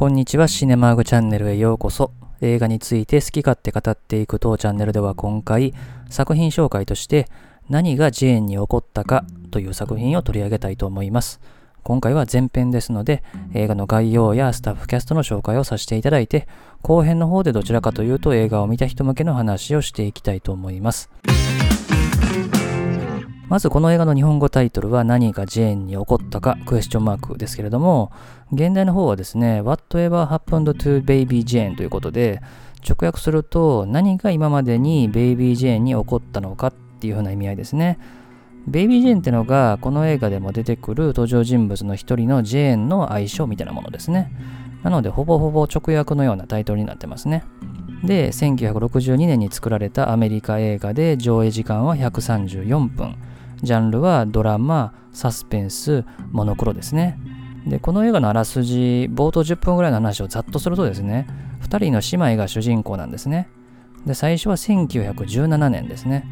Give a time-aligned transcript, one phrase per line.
[0.00, 2.12] こんにちは、シネマーグチャンネルへようこそ。
[2.40, 5.74] 映画について好き勝手語っていく当チャンネルでは今回、
[6.08, 7.28] 作品紹介として
[7.68, 11.38] 何がジェーンに起こったかという作品を取り上げたいと思います。
[11.82, 13.22] 今回は前編ですので、
[13.52, 16.48] 映画の概要やスタッフキャストの紹介をさせていただいて、
[16.80, 21.10] 後編の方でどちらかというと映画を見た人向けの話をしていきたいと思います。
[23.50, 28.12] まずこの映画の日本語タイトルは何がジェーンに起こったかクエスチョンマークですけれども、
[28.52, 32.40] 現代の方はですね、Whatever happened to Baby Jane ということで、
[32.88, 37.98] 直訳すると何が今までにベイビー・ジェーンに起こったのかっていう風な意味合いですね。
[38.68, 44.30] ベイビー・ジェーンってのがこの映画でも出てくる登場人物の一人のジェーンの愛称みたいなものですね。
[44.84, 47.42] なのでほぼほぼ直訳のようなタイトルになってますね。
[48.04, 53.16] で、1962年に作られたアメリカ映画で上映時間は134分。
[53.62, 57.18] ジャンルはドラマ、サスペンス、モノクロですね。
[57.66, 61.26] で、この映画のあらすじ、冒頭10分ぐらいの話をざっとするとですね、
[61.62, 63.48] 2人の姉妹が主人公なんですね。
[64.06, 66.24] で、最初は1917年ですね。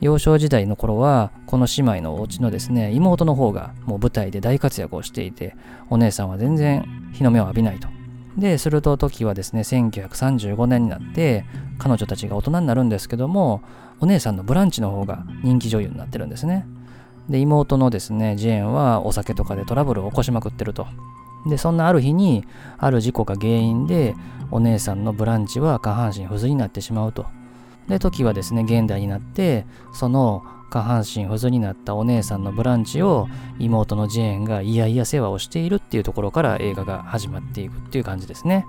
[0.00, 5.54] 幼少時代の頃は、この姉妹のお家のですね、妹の方がもう舞台で大活躍をしていて、
[5.90, 7.88] お姉さんは全然日の目を浴びないと。
[8.36, 11.44] で、すると時はですね、1935年になって、
[11.78, 13.60] 彼女たちが大人になるんですけども、
[14.02, 16.66] お姉さんのブランチの方が人気女優になってるんですね。
[17.28, 20.88] で、妹のですね、ジェーンはお酒とかでトラブルを起こしまくってると。
[21.46, 22.44] で、そんなある日に、
[22.78, 24.16] ある事故が原因で、
[24.50, 27.26] お姉さんのブランチは下半身不随になってしまうと。
[27.88, 33.28] で、時はですね、現代になって、その下半身不随になったお姉さんのブランチを
[33.60, 38.66] 妹のジェーンがいやいや世話をしているっていうところから映画が始まっていくっていう感じですね。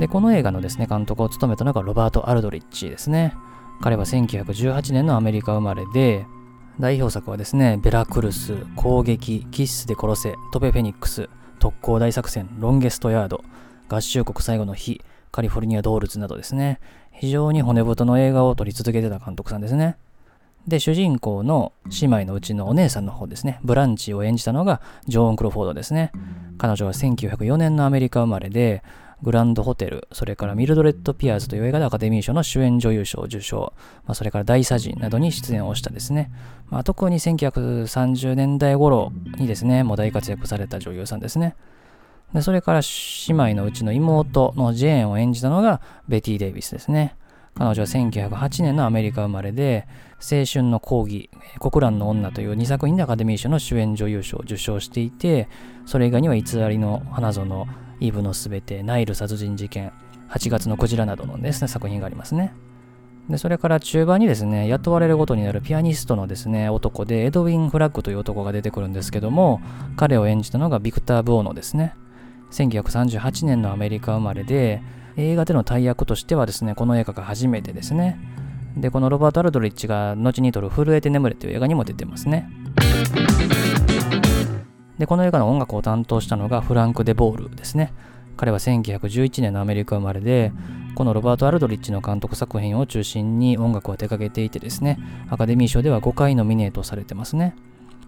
[0.00, 3.34] で、この映画のですね、監督を務めたのがロバート・アルドリッチですね。
[3.82, 6.26] 彼は1918年のアメリカ生まれで、
[6.80, 13.44] 代表作はですね、ベラクルス、攻撃、キッスで殺せ、トペフェニックス、特攻大作戦、ロンゲストヤード、
[13.90, 16.80] 合衆国最後の日、カリフォルニアドールズなどですね、
[17.12, 19.98] 非常に骨太の映画を撮り続けてた監督さんですね。
[20.66, 26.10] で、主人公の姉妹のうちのお姉さんの方ですね、ブランチを演じたのがジョーン・クロフォードですね。
[26.56, 28.82] 彼女は1904年のアメリカ生まれで、
[29.22, 33.72] グランドホテル、それからミルドレッド・ピアーズという映画でアカデミー賞の主演女優賞を受賞、
[34.06, 36.30] まあ、それから大佐人などに出演をしたですね。
[36.68, 41.54] まあ、特に1930年代頃にですね、もう大活躍された女優さんですね。
[42.32, 47.16] でそれから姉妹のうちの妹のジェーンを演じたのがベティ・デイビスですね。
[47.54, 49.86] 彼女は1908年のアメリカ生まれで、
[50.20, 55.48] 青春の講義、国蘭の女という2作品でアカデミー賞の主演女優賞を受賞していて、
[55.86, 57.66] それ以外には偽りの花園、
[58.00, 59.92] イブのすべて、ナイル殺人事件、
[60.30, 62.52] 8月のクジラなどのですね、作品がありますね。
[63.28, 69.60] で、それから中盤にですね、雇われることになるピアニストのですね、男で、エドウィン・フラッグという男が出てくるんですけども、
[69.96, 71.94] 彼を演じたのがビクター・ブオノですね。
[72.50, 74.82] 1938年のアメリカ生まれで、
[75.16, 78.18] 映画での大役としてはですね、この映画が初めてですね。
[78.76, 82.48] で、このロバート・アルドリッチが後に撮る震えて眠れという映画にも出てますね。
[85.00, 87.94] で、この映画の音楽を担当したのがフランク・デ・ボールですね。
[88.36, 90.52] 彼は1911年のアメリカ生まれで、
[90.94, 94.98] このロバート・アルドリッチの監督作品を中心に音楽を手掛けていてですね、
[95.30, 97.56] アカデミー賞では5回ノミネートされてますね。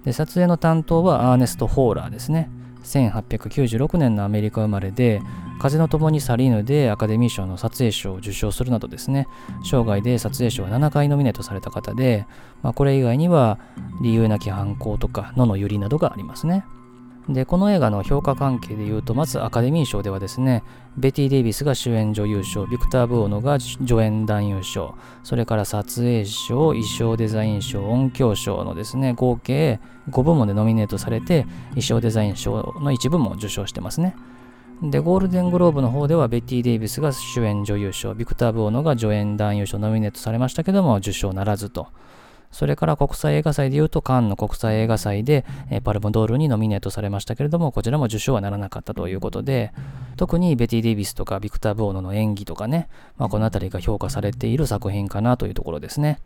[0.05, 2.51] で、撮影の担当はアーネスト・ホーラーですね。
[2.85, 5.23] 1896年のアメリカ生まれで、
[5.61, 9.29] 風の共に去りぬでアカデミー賞の撮影賞を受賞するなどですね、
[9.65, 12.27] 生涯で撮影賞は7回ノミネートされた方で、
[12.63, 13.59] まあ、これ以外には
[14.03, 16.67] 理由なき犯行とか野のゆりなどがありますね。
[17.29, 20.65] で、この映画の評価関係で言うと、まずアカデミー賞ではですね、
[20.97, 29.79] ベティ・デイビスが主演女優賞、ビクター・ブオノが助演男優賞、それから撮影賞、衣装デザイン賞、音響賞のですね、合計
[30.11, 34.17] 5部門でノミネートされて、衣装デザイン賞の一部も受賞してますね。
[34.83, 41.87] で、ゴールデングローブの方ではベティ・デイビスが主演女優賞、ビクター・ブオノが助演男優賞ノミネートされましたけども、受賞ならずと。
[42.53, 49.73] それから国際映画祭で言うと、カンヌ国際映画祭で、えパルムドールにノミネートされましたけれども、こちらも受賞はならなかったということで、
[50.17, 56.21] 特にベティ・デイビスとかビクター・ボーノの演技とかね、まあ、この辺りが評価されている作品かなというところですね。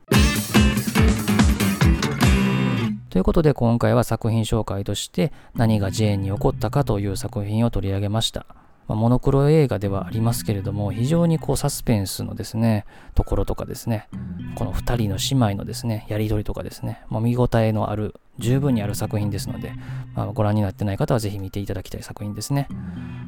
[3.11, 8.45] ということで今回は作品紹介として何がジェーンに起こったかという作品を取り上げました。
[8.89, 12.85] まあ、モノクロ映画ではありますけれども、非常にこうサスペンスのですね、
[13.15, 14.09] ところとかですね、
[14.55, 19.73] この2人の姉妹のですね、やり取りとかですね、まあ、見応えのある、十分にある作品ですので、
[20.15, 22.69] まあ、ご覧になってない方はぜひ見ていただきたい作品ですね。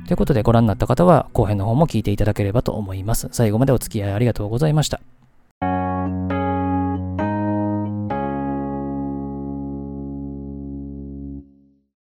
[0.06, 3.28] ということでご覧になった方は後編の方も聞いていただければと思います。
[3.32, 5.17] 最後までお付き合いありがとうございました。